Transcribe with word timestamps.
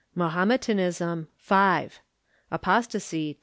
Mahometanism 0.15 1.27
Apostasy 2.51 3.37